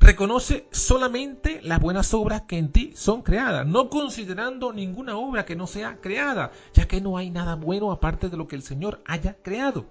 Reconoce 0.00 0.68
solamente 0.70 1.60
las 1.62 1.80
buenas 1.80 2.12
obras 2.14 2.42
que 2.42 2.58
en 2.58 2.70
ti 2.70 2.92
son 2.94 3.22
creadas, 3.22 3.66
no 3.66 3.88
considerando 3.90 4.72
ninguna 4.72 5.16
obra 5.16 5.44
que 5.44 5.56
no 5.56 5.66
sea 5.66 6.00
creada, 6.00 6.52
ya 6.74 6.86
que 6.86 7.00
no 7.00 7.16
hay 7.16 7.30
nada 7.30 7.56
bueno 7.56 7.90
aparte 7.90 8.28
de 8.28 8.36
lo 8.36 8.48
que 8.48 8.56
el 8.56 8.62
Señor 8.62 9.02
haya 9.06 9.36
creado. 9.42 9.86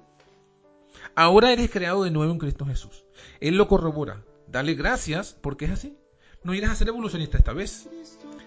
Ahora 1.16 1.52
eres 1.52 1.70
creado 1.72 2.04
de 2.04 2.12
nuevo 2.12 2.32
en 2.32 2.40
Cristo 2.40 2.66
Jesús. 2.66 3.06
Él 3.40 3.58
lo 3.58 3.68
corrobora. 3.68 4.24
Dale 4.48 4.76
gracias 4.76 5.38
porque 5.42 5.66
es 5.66 5.72
así. 5.72 5.98
No 6.44 6.54
irás 6.54 6.72
a 6.72 6.76
ser 6.76 6.88
evolucionista 6.88 7.38
esta 7.38 7.54
vez. 7.54 7.90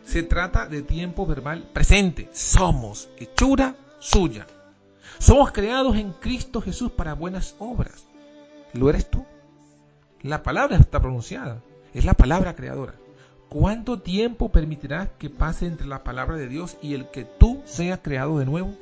Se 0.05 0.23
trata 0.23 0.67
de 0.67 0.83
tiempo 0.83 1.27
verbal 1.27 1.69
presente. 1.73 2.29
Somos 2.33 3.11
hechura 3.19 3.77
suya. 3.99 4.47
Somos 5.19 5.53
creados 5.53 5.97
en 5.97 6.13
Cristo 6.13 6.63
Jesús 6.63 6.93
para 6.93 7.15
buenas 7.15 7.55
obras. 7.59 8.07
¿Lo 8.73 8.89
eres 8.89 9.11
tú? 9.11 9.25
La 10.23 10.43
palabra 10.43 10.77
está 10.77 11.01
pronunciada, 11.01 11.63
es 11.95 12.05
la 12.05 12.13
palabra 12.13 12.55
creadora. 12.55 12.95
¿Cuánto 13.49 14.01
tiempo 14.01 14.53
permitirás 14.53 15.09
que 15.19 15.31
pase 15.31 15.67
entre 15.67 15.87
la 15.87 16.05
palabra 16.05 16.37
de 16.37 16.47
Dios 16.47 16.77
y 16.83 16.93
el 16.93 17.11
que 17.11 17.25
tú 17.25 17.63
seas 17.65 18.01
creado 18.03 18.39
de 18.39 18.45
nuevo? 18.45 18.77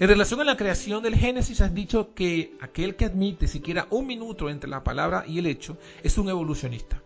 En 0.00 0.08
relación 0.08 0.40
a 0.40 0.44
la 0.44 0.56
creación 0.56 1.00
del 1.04 1.14
Génesis 1.14 1.60
has 1.60 1.72
dicho 1.72 2.12
que 2.12 2.56
aquel 2.60 2.96
que 2.96 3.04
admite 3.04 3.46
siquiera 3.46 3.86
un 3.90 4.08
minuto 4.08 4.50
entre 4.50 4.68
la 4.68 4.82
palabra 4.82 5.22
y 5.28 5.38
el 5.38 5.46
hecho 5.46 5.78
es 6.02 6.18
un 6.18 6.28
evolucionista. 6.28 7.00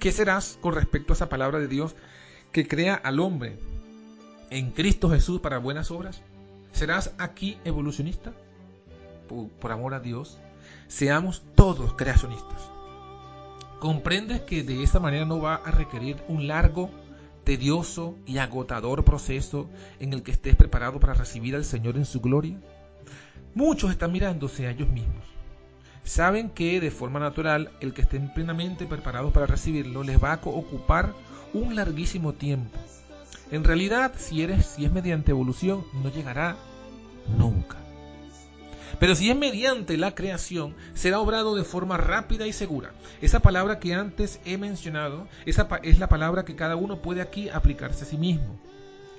¿Qué 0.00 0.10
serás 0.10 0.58
con 0.60 0.74
respecto 0.74 1.12
a 1.12 1.16
esa 1.16 1.28
palabra 1.28 1.60
de 1.60 1.68
Dios 1.68 1.94
que 2.50 2.66
crea 2.66 2.96
al 2.96 3.20
hombre 3.20 3.58
en 4.50 4.72
Cristo 4.72 5.08
Jesús 5.08 5.40
para 5.40 5.58
buenas 5.58 5.92
obras? 5.92 6.20
¿Serás 6.72 7.14
aquí 7.18 7.58
evolucionista? 7.64 8.32
Por, 9.28 9.48
por 9.50 9.70
amor 9.70 9.94
a 9.94 10.00
Dios, 10.00 10.40
seamos 10.92 11.42
todos 11.54 11.94
creacionistas. 11.94 12.70
Comprendes 13.78 14.42
que 14.42 14.62
de 14.62 14.82
esta 14.82 15.00
manera 15.00 15.24
no 15.24 15.40
va 15.40 15.54
a 15.54 15.70
requerir 15.70 16.22
un 16.28 16.46
largo, 16.46 16.90
tedioso 17.44 18.18
y 18.26 18.38
agotador 18.38 19.02
proceso 19.02 19.68
en 20.00 20.12
el 20.12 20.22
que 20.22 20.32
estés 20.32 20.54
preparado 20.54 21.00
para 21.00 21.14
recibir 21.14 21.56
al 21.56 21.64
Señor 21.64 21.96
en 21.96 22.04
su 22.04 22.20
gloria. 22.20 22.60
Muchos 23.54 23.90
están 23.90 24.12
mirándose 24.12 24.66
a 24.66 24.70
ellos 24.70 24.88
mismos. 24.88 25.24
Saben 26.04 26.50
que 26.50 26.78
de 26.78 26.90
forma 26.90 27.18
natural 27.18 27.70
el 27.80 27.94
que 27.94 28.02
estén 28.02 28.32
plenamente 28.34 28.86
preparados 28.86 29.32
para 29.32 29.46
recibirlo 29.46 30.02
les 30.02 30.22
va 30.22 30.34
a 30.34 30.40
ocupar 30.44 31.14
un 31.54 31.74
larguísimo 31.74 32.34
tiempo. 32.34 32.78
En 33.50 33.64
realidad, 33.64 34.12
si 34.18 34.42
eres 34.42 34.66
si 34.66 34.84
es 34.84 34.92
mediante 34.92 35.30
evolución, 35.30 35.84
no 36.02 36.10
llegará 36.10 36.56
nunca. 37.38 37.78
Pero 38.98 39.14
si 39.14 39.30
es 39.30 39.36
mediante 39.36 39.96
la 39.96 40.14
creación, 40.14 40.74
será 40.94 41.20
obrado 41.20 41.54
de 41.54 41.64
forma 41.64 41.96
rápida 41.96 42.46
y 42.46 42.52
segura. 42.52 42.92
Esa 43.20 43.40
palabra 43.40 43.78
que 43.78 43.94
antes 43.94 44.40
he 44.44 44.58
mencionado, 44.58 45.26
esa 45.46 45.68
es 45.82 45.98
la 45.98 46.08
palabra 46.08 46.44
que 46.44 46.56
cada 46.56 46.76
uno 46.76 47.02
puede 47.02 47.22
aquí 47.22 47.48
aplicarse 47.48 48.04
a 48.04 48.06
sí 48.06 48.16
mismo. 48.16 48.58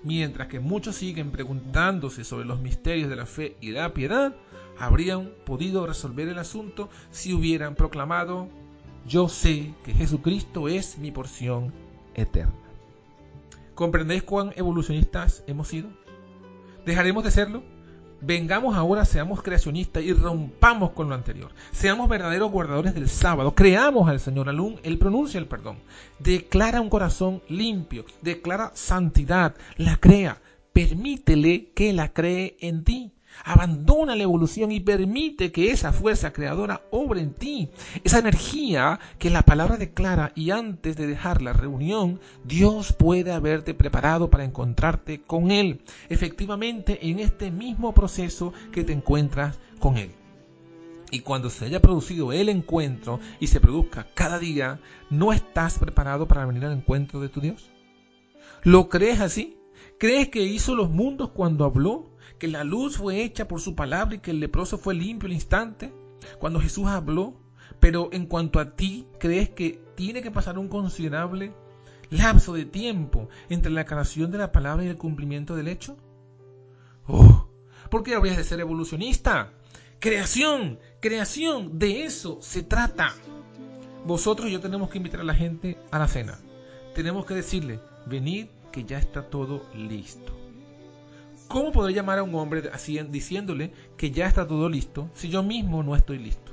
Mientras 0.03 0.48
que 0.48 0.60
muchos 0.60 0.96
siguen 0.96 1.32
preguntándose 1.32 2.24
sobre 2.24 2.46
los 2.46 2.60
misterios 2.60 3.10
de 3.10 3.15
la 3.15 3.25
fe 3.25 3.56
y 3.62 3.72
la 3.72 3.94
piedad, 3.94 4.36
habrían 4.77 5.32
podido 5.46 5.86
resolver 5.86 6.27
el 6.27 6.39
asunto 6.39 6.89
si 7.12 7.34
hubieran 7.34 7.75
proclamado, 7.75 8.50
yo 9.08 9.30
sé 9.30 9.74
que 9.84 9.94
Jesucristo 9.94 10.68
es 10.68 10.98
mi 10.98 11.12
porción 11.12 11.74
eterna. 12.15 12.53
¿Comprendéis 13.75 14.24
cuán 14.24 14.53
evolucionistas 14.56 15.44
hemos 15.48 15.68
sido? 15.68 15.89
¿Dejaremos 16.86 17.24
de 17.24 17.32
serlo? 17.32 17.63
Vengamos 18.25 18.75
ahora, 18.77 19.03
seamos 19.03 19.42
creacionistas 19.42 20.01
y 20.01 20.13
rompamos 20.13 20.92
con 20.92 21.10
lo 21.10 21.15
anterior. 21.15 21.51
Seamos 21.72 22.08
verdaderos 22.08 22.51
guardadores 22.51 22.96
del 22.96 23.10
sábado. 23.10 23.53
Creamos 23.53 24.08
al 24.08 24.22
Señor. 24.22 24.48
Alún, 24.48 24.80
Él 24.84 24.98
pronuncia 24.98 25.38
el 25.39 25.48
perdón. 25.48 25.80
Declara 26.20 26.80
un 26.80 26.89
corazón 26.89 27.42
limpio. 27.50 28.06
Declara 28.22 28.72
santidad. 28.75 29.56
La 29.75 29.98
crea. 29.98 30.42
Permítele 30.72 31.72
que 31.75 31.92
la 31.92 32.13
cree 32.13 32.56
en 32.62 32.86
ti. 32.86 33.12
Abandona 33.44 34.16
la 34.16 34.24
evolución 34.24 34.72
y 34.72 34.80
permite 34.80 35.52
que 35.52 35.72
esa 35.72 35.92
fuerza 35.92 36.34
creadora 36.34 36.82
obre 36.92 37.22
en 37.22 37.34
ti. 37.34 37.70
Esa 38.04 38.20
energía 38.20 39.00
que 39.20 39.30
la 39.30 39.44
palabra 39.44 39.78
declara 39.78 40.32
y 40.36 40.52
antes 40.52 40.96
de 40.96 41.08
dejar 41.08 41.42
la 41.42 41.54
reunión, 41.54 42.20
Dios 42.44 42.94
puede 42.94 43.32
haberte 43.32 43.74
preparado 43.74 44.30
para 44.30 44.44
encontrarte 44.44 45.22
con 45.22 45.52
Él. 45.52 45.82
Efectivamente, 46.10 47.00
en 47.10 47.20
este 47.20 47.52
mismo 47.52 47.94
proceso 47.94 48.54
que 48.72 48.84
te 48.84 48.94
encuentras 48.94 49.60
con 49.80 49.98
Él. 49.98 50.12
Y 51.12 51.20
cuando 51.20 51.52
se 51.52 51.66
haya 51.66 51.80
producido 51.80 52.34
el 52.34 52.50
encuentro 52.50 53.20
y 53.40 53.48
se 53.48 53.60
produzca 53.60 54.08
cada 54.16 54.40
día, 54.40 54.80
¿no 55.12 55.32
estás 55.32 55.78
preparado 55.78 56.28
para 56.28 56.46
venir 56.46 56.66
al 56.66 56.74
encuentro 56.74 57.20
de 57.20 57.30
tu 57.30 57.40
Dios? 57.40 57.70
¿Lo 58.63 58.90
crees 58.90 59.20
así? 59.20 59.58
¿Crees 59.98 60.30
que 60.30 60.44
hizo 60.44 60.75
los 60.75 60.90
mundos 60.90 61.30
cuando 61.32 61.66
habló? 61.66 62.13
que 62.44 62.50
la 62.50 62.66
luz 62.66 62.98
fue 62.98 63.24
hecha 63.24 63.48
por 63.48 63.62
su 63.62 63.74
palabra 63.74 64.16
y 64.16 64.20
que 64.20 64.32
el 64.32 64.42
leproso 64.42 64.78
fue 64.78 64.96
limpio 64.96 65.28
al 65.28 65.34
instante 65.34 65.94
cuando 66.40 66.60
Jesús 66.60 66.88
habló, 66.88 67.36
pero 67.80 68.10
en 68.12 68.25
cuanto 68.25 68.60
a 68.60 68.75
ti, 68.75 69.08
¿crees 69.18 69.50
que 69.50 69.82
tiene 69.96 70.22
que 70.22 70.30
pasar 70.30 70.58
un 70.60 70.68
considerable 70.68 71.54
lapso 72.10 72.54
de 72.54 72.66
tiempo 72.66 73.30
entre 73.48 73.72
la 73.72 73.86
creación 73.86 74.30
de 74.30 74.40
la 74.40 74.52
palabra 74.52 74.84
y 74.84 74.90
el 74.90 74.98
cumplimiento 74.98 75.56
del 75.56 75.70
hecho? 75.70 75.98
Oh, 77.08 77.48
¿por 77.90 78.04
qué 78.04 78.16
habrías 78.16 78.36
de 78.36 78.44
ser 78.44 78.60
evolucionista? 78.60 79.54
Creación, 80.00 80.80
creación, 81.00 81.80
de 81.80 82.04
eso 82.04 82.40
se 82.42 82.62
trata. 82.62 83.13
Vosotros 84.06 84.50
y 84.50 84.52
yo 84.52 84.60
tenemos 84.60 84.90
que 84.90 84.98
invitar 84.98 85.22
a 85.22 85.25
la 85.25 85.34
gente 85.34 85.78
a 85.92 86.00
la 86.00 86.10
cena. 86.10 86.40
Tenemos 86.94 87.25
que 87.25 87.36
decirle, 87.36 87.80
venid 88.06 88.48
que 88.74 88.84
ya 88.84 88.98
está 88.98 89.30
todo 89.30 89.65
listo. 89.74 90.36
¿Cómo 91.48 91.72
poder 91.72 91.94
llamar 91.94 92.18
a 92.18 92.24
un 92.24 92.34
hombre 92.36 92.70
así 92.74 93.00
diciéndole 93.10 93.72
que 93.96 94.12
ya 94.12 94.25
está 94.25 94.48
todo 94.48 94.68
listo 94.68 95.10
si 95.13 95.30
yo 95.30 95.44
mismo 95.44 95.84
no 95.84 95.96
estoy 95.96 96.18
listo? 96.18 96.51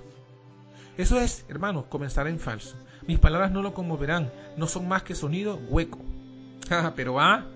Eso 0.99 1.19
es, 1.19 1.47
hermanos, 1.49 1.87
comenzar 1.87 2.29
en 2.29 2.39
falso. 2.39 2.77
Mis 3.07 3.19
palabras 3.19 3.51
no 3.51 3.63
lo 3.63 3.73
conmoverán, 3.73 4.31
no 4.59 4.67
son 4.67 4.87
más 4.87 5.03
que 5.03 5.17
sonido 5.17 5.59
hueco. 5.69 5.99
Ah, 6.73 6.93
pero 6.95 7.19
ah, 7.19 7.47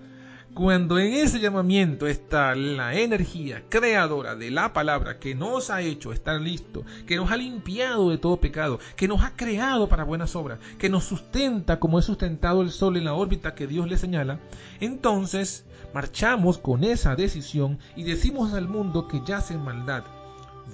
cuando 0.54 1.00
en 1.00 1.14
ese 1.14 1.40
llamamiento 1.40 2.06
está 2.06 2.54
la 2.54 2.94
energía 2.94 3.64
creadora 3.68 4.36
de 4.36 4.52
la 4.52 4.72
palabra 4.72 5.18
que 5.18 5.34
nos 5.34 5.68
ha 5.68 5.82
hecho 5.82 6.12
estar 6.12 6.40
listo, 6.40 6.84
que 7.06 7.16
nos 7.16 7.32
ha 7.32 7.36
limpiado 7.36 8.10
de 8.10 8.18
todo 8.18 8.36
pecado, 8.36 8.78
que 8.94 9.08
nos 9.08 9.22
ha 9.24 9.34
creado 9.34 9.88
para 9.88 10.04
buenas 10.04 10.36
obras, 10.36 10.60
que 10.78 10.88
nos 10.88 11.04
sustenta 11.04 11.80
como 11.80 11.98
es 11.98 12.04
sustentado 12.04 12.62
el 12.62 12.70
sol 12.70 12.96
en 12.96 13.04
la 13.04 13.14
órbita 13.14 13.56
que 13.56 13.66
Dios 13.66 13.88
le 13.88 13.98
señala, 13.98 14.38
entonces 14.78 15.64
marchamos 15.92 16.58
con 16.58 16.84
esa 16.84 17.16
decisión 17.16 17.80
y 17.96 18.04
decimos 18.04 18.54
al 18.54 18.68
mundo 18.68 19.08
que 19.08 19.22
yace 19.26 19.54
en 19.54 19.64
maldad, 19.64 20.04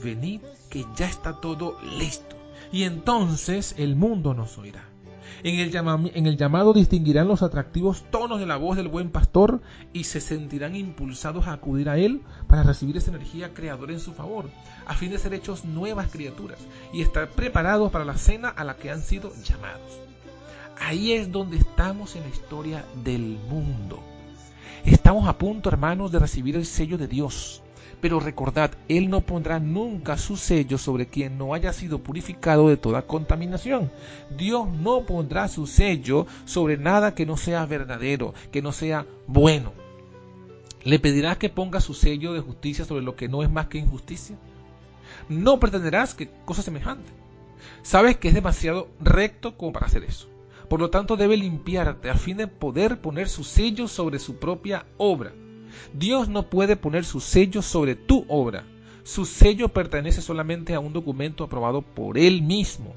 venid 0.03 0.43
que 0.69 0.85
ya 0.95 1.07
está 1.07 1.41
todo 1.41 1.79
listo. 1.99 2.37
Y 2.71 2.85
entonces 2.85 3.75
el 3.79 3.97
mundo 3.97 4.35
nos 4.35 4.59
oirá. 4.59 4.90
En 5.43 5.59
el, 6.27 6.37
llamado 6.37 6.73
distinguirán 6.73 7.29
los 7.29 7.43
atractivos 7.43 8.05
tonos 8.11 8.41
de 8.41 8.47
la 8.47 8.57
voz 8.57 8.77
del 8.77 8.89
buen 8.89 9.11
pastor 9.11 9.61
y 9.93 10.05
se 10.05 10.21
sentirán 10.21 10.77
impulsados 10.77 11.47
a 11.47 11.53
acudir 11.53 11.89
a 11.89 11.99
él 11.99 12.23
para 12.47 12.63
recibir 12.63 12.97
esa 12.97 13.11
energía 13.11 13.55
creadora 13.55 13.93
en 13.93 14.01
su 14.01 14.13
favor, 14.13 14.51
a 14.87 14.95
fin 14.95 15.11
de 15.11 15.19
ser 15.19 15.35
hechos 15.35 15.65
nuevas 15.65 16.11
criaturas 16.11 16.59
y 16.93 17.03
estar 17.03 17.31
preparados 17.31 17.91
para 17.91 18.05
la 18.05 18.19
cena 18.19 18.49
a 18.49 18.65
la 18.65 18.77
que 18.77 18.91
han 18.91 19.03
sido 19.03 19.33
llamados. 19.45 19.99
Ahí 20.81 21.13
es 21.13 21.31
donde 21.31 21.59
estamos 21.59 22.17
en 22.17 22.23
la 22.23 22.31
historia 22.31 22.85
del 23.05 23.39
mundo. 23.49 24.01
Estamos 24.85 25.29
a 25.29 25.37
punto, 25.37 25.69
hermanos, 25.69 26.11
de 26.11 26.19
recibir 26.19 26.57
el 26.57 26.65
sello 26.65 26.97
de 26.97 27.07
Dios. 27.07 27.63
Pero 28.01 28.19
recordad, 28.19 28.73
Él 28.89 29.11
no 29.11 29.21
pondrá 29.21 29.59
nunca 29.59 30.17
su 30.17 30.37
sello 30.37 30.79
sobre 30.79 31.07
quien 31.07 31.37
no 31.37 31.53
haya 31.53 31.73
sido 31.73 31.99
purificado 31.99 32.69
de 32.69 32.77
toda 32.77 33.03
contaminación. 33.03 33.91
Dios 34.37 34.69
no 34.69 35.05
pondrá 35.05 35.49
su 35.49 35.67
sello 35.67 36.27
sobre 36.47 36.79
nada 36.79 37.15
que 37.15 37.27
no 37.27 37.37
sea 37.37 37.67
verdadero, 37.67 38.33
que 38.51 38.63
no 38.63 38.73
sea 38.73 39.07
bueno. 39.27 39.73
¿Le 40.83 40.99
pedirás 40.99 41.37
que 41.37 41.51
ponga 41.51 41.81
su 41.81 41.93
sello 41.93 42.33
de 42.33 42.41
justicia 42.41 42.87
sobre 42.87 43.03
lo 43.03 43.17
que 43.17 43.29
no 43.29 43.43
es 43.43 43.51
más 43.51 43.67
que 43.67 43.79
injusticia? 43.79 44.37
No 45.29 45.61
pretenderás 45.61 46.15
que 46.15 46.31
cosa 46.47 46.63
semejante. 46.63 47.13
Sabes 47.83 48.17
que 48.17 48.29
es 48.29 48.35
demasiado 48.35 48.89
recto 48.99 49.59
como 49.59 49.73
para 49.73 49.87
hacer 49.87 50.05
eso. 50.05 50.29
Por 50.71 50.81
lo 50.81 50.89
tanto, 50.89 51.17
debe 51.17 51.37
limpiarte 51.37 52.09
a 52.09 52.15
fin 52.15 52.39
de 52.39 52.47
poder 52.47 53.01
poner 53.01 53.29
su 53.29 53.45
sello 53.45 53.89
sobre 53.89 54.19
su 54.19 54.37
propia 54.37 54.87
obra. 54.97 55.33
Dios 55.93 56.29
no 56.29 56.49
puede 56.49 56.77
poner 56.77 57.05
su 57.05 57.21
sello 57.21 57.63
sobre 57.63 57.95
tu 57.95 58.25
obra. 58.29 58.65
Su 59.03 59.25
sello 59.25 59.69
pertenece 59.69 60.23
solamente 60.23 60.75
a 60.75 60.81
un 60.81 60.93
documento 60.93 61.45
aprobado 61.45 61.83
por 61.83 62.19
Él 62.19 62.43
mismo. 62.43 62.95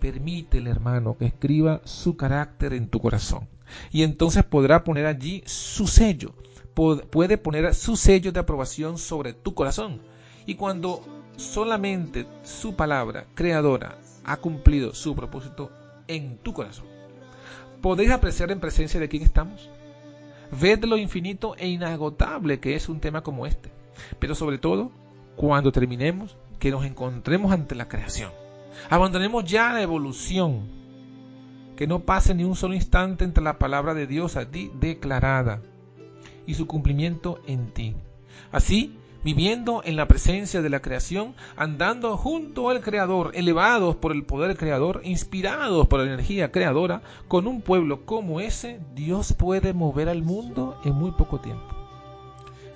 Permítele, 0.00 0.70
hermano, 0.70 1.16
que 1.16 1.26
escriba 1.26 1.80
su 1.84 2.16
carácter 2.16 2.72
en 2.72 2.88
tu 2.88 3.00
corazón. 3.00 3.48
Y 3.90 4.02
entonces 4.02 4.44
podrá 4.44 4.84
poner 4.84 5.06
allí 5.06 5.42
su 5.46 5.86
sello. 5.86 6.34
Puede 6.74 7.38
poner 7.38 7.74
su 7.74 7.96
sello 7.96 8.32
de 8.32 8.40
aprobación 8.40 8.98
sobre 8.98 9.32
tu 9.32 9.54
corazón. 9.54 10.02
Y 10.44 10.54
cuando 10.54 11.02
solamente 11.36 12.26
su 12.42 12.76
palabra 12.76 13.26
creadora 13.34 13.98
ha 14.24 14.36
cumplido 14.36 14.94
su 14.94 15.16
propósito 15.16 15.70
en 16.06 16.36
tu 16.38 16.52
corazón, 16.52 16.96
¿Podéis 17.80 18.10
apreciar 18.10 18.50
en 18.50 18.58
presencia 18.58 18.98
de 18.98 19.08
quién 19.08 19.22
estamos? 19.22 19.68
Ved 20.50 20.84
lo 20.84 20.96
infinito 20.96 21.56
e 21.56 21.68
inagotable 21.68 22.60
que 22.60 22.74
es 22.74 22.88
un 22.88 23.00
tema 23.00 23.22
como 23.22 23.46
este. 23.46 23.70
Pero 24.18 24.34
sobre 24.34 24.58
todo, 24.58 24.92
cuando 25.36 25.72
terminemos, 25.72 26.36
que 26.58 26.70
nos 26.70 26.84
encontremos 26.84 27.52
ante 27.52 27.74
la 27.74 27.88
creación. 27.88 28.30
Abandonemos 28.90 29.44
ya 29.44 29.72
la 29.72 29.82
evolución. 29.82 30.68
Que 31.76 31.86
no 31.86 32.00
pase 32.00 32.34
ni 32.34 32.44
un 32.44 32.56
solo 32.56 32.74
instante 32.74 33.24
entre 33.24 33.44
la 33.44 33.58
palabra 33.58 33.92
de 33.92 34.06
Dios 34.06 34.36
a 34.36 34.50
ti 34.50 34.70
declarada 34.80 35.60
y 36.46 36.54
su 36.54 36.66
cumplimiento 36.66 37.40
en 37.46 37.70
ti. 37.72 37.94
Así, 38.50 38.96
viviendo 39.24 39.82
en 39.84 39.96
la 39.96 40.08
presencia 40.08 40.62
de 40.62 40.70
la 40.70 40.80
creación, 40.80 41.34
andando 41.56 42.16
junto 42.16 42.70
al 42.70 42.80
Creador, 42.80 43.32
elevados 43.34 43.96
por 43.96 44.12
el 44.12 44.24
poder 44.24 44.56
creador, 44.56 45.00
inspirados 45.04 45.86
por 45.86 46.00
la 46.00 46.06
energía 46.06 46.52
creadora, 46.52 47.02
con 47.28 47.46
un 47.46 47.60
pueblo 47.60 48.06
como 48.06 48.40
ese, 48.40 48.80
Dios 48.94 49.32
puede 49.32 49.72
mover 49.72 50.08
al 50.08 50.22
mundo 50.22 50.80
en 50.84 50.94
muy 50.94 51.12
poco 51.12 51.40
tiempo. 51.40 51.76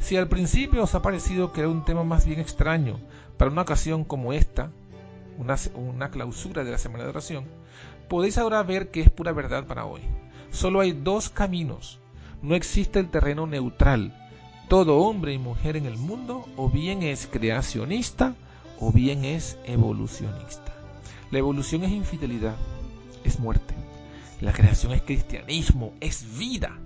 Si 0.01 0.17
al 0.17 0.29
principio 0.29 0.83
os 0.83 0.95
ha 0.95 1.03
parecido 1.03 1.53
que 1.53 1.61
era 1.61 1.69
un 1.69 1.85
tema 1.85 2.05
más 2.05 2.25
bien 2.25 2.41
extraño 2.41 2.99
para 3.37 3.51
una 3.51 3.63
ocasión 3.63 4.05
como 4.05 4.33
esta, 4.33 4.71
una, 5.75 6.11
clausura 6.11 6.65
de 6.65 6.71
la 6.71 6.79
semana 6.79 7.05
de 7.05 7.11
oración, 7.11 7.45
podéis 8.09 8.39
ahora 8.39 8.63
ver 8.63 8.91
que 8.91 9.01
es 9.01 9.11
pura 9.11 9.33
verdad 9.33 9.67
para 9.67 9.85
hoy. 9.85 10.03
Solo 10.51 10.81
hay 10.81 10.93
dos 10.93 11.31
caminos. 11.31 12.01
No 12.43 12.55
existe 12.55 12.99
el 12.99 13.11
terreno 13.11 13.47
neutral 13.47 14.30
todo 14.71 14.99
hombre 14.99 15.33
y 15.33 15.39
mujer 15.39 15.77
en 15.77 15.85
el 15.85 15.97
mundo 15.97 16.47
o 16.57 16.71
bien 16.71 17.03
es 17.03 17.27
creacionista 17.27 18.37
o 18.79 18.93
bien 18.93 19.25
es 19.25 19.59
evolucionista. 19.65 20.73
La 21.33 21.41
evolución 21.41 21.83
es 21.83 21.91
infidelidad, 21.91 22.55
es 23.25 23.41
muerte. 23.41 23.75
La 24.41 24.53
creación 24.53 24.93
es 24.93 25.03
cristianismo, 25.03 25.93
es 25.99 26.39
vida. 26.39 26.79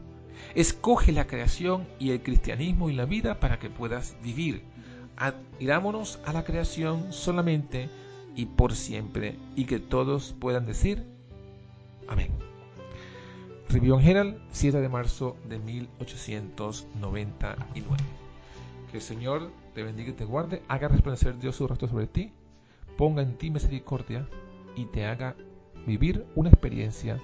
Escoge 0.54 1.12
la 1.12 1.26
creación 1.26 1.86
y 1.98 2.12
el 2.12 2.22
cristianismo 2.22 2.88
y 2.88 2.94
la 2.94 3.04
vida 3.04 3.38
para 3.38 3.58
que 3.58 3.68
puedas 3.68 4.16
vivir. 4.22 4.62
Irámonos 5.60 6.20
a 6.24 6.32
la 6.32 6.42
creación 6.42 7.12
solamente 7.12 7.90
y 8.34 8.46
por 8.46 8.74
siempre 8.74 9.36
y 9.56 9.66
que 9.66 9.78
todos 9.78 10.34
puedan 10.40 10.64
decir 10.64 11.04
amén. 12.08 12.43
Review 13.74 13.98
Herald, 13.98 14.38
7 14.52 14.80
de 14.80 14.88
marzo 14.88 15.36
de 15.48 15.58
1899. 15.58 18.04
Que 18.88 18.98
el 18.98 19.02
Señor 19.02 19.50
te 19.74 19.82
bendiga 19.82 20.10
y 20.10 20.12
te 20.12 20.24
guarde, 20.24 20.62
haga 20.68 20.86
resplandecer 20.86 21.36
Dios 21.40 21.56
su 21.56 21.66
rostro 21.66 21.88
sobre 21.88 22.06
ti, 22.06 22.32
ponga 22.96 23.22
en 23.22 23.36
ti 23.36 23.50
misericordia 23.50 24.28
y 24.76 24.84
te 24.84 25.06
haga 25.06 25.34
vivir 25.88 26.24
una 26.36 26.50
experiencia 26.50 27.18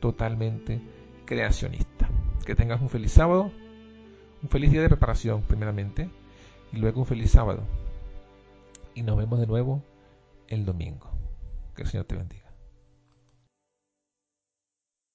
totalmente 0.00 0.80
creacionista. 1.24 2.08
Que 2.44 2.56
tengas 2.56 2.82
un 2.82 2.88
feliz 2.88 3.12
sábado, 3.12 3.52
un 4.42 4.48
feliz 4.48 4.72
día 4.72 4.82
de 4.82 4.88
preparación 4.88 5.42
primeramente 5.42 6.10
y 6.72 6.78
luego 6.78 7.02
un 7.02 7.06
feliz 7.06 7.30
sábado. 7.30 7.62
Y 8.92 9.02
nos 9.02 9.16
vemos 9.16 9.38
de 9.38 9.46
nuevo 9.46 9.84
el 10.48 10.64
domingo. 10.64 11.12
Que 11.76 11.82
el 11.82 11.88
Señor 11.88 12.06
te 12.06 12.16
bendiga. 12.16 12.45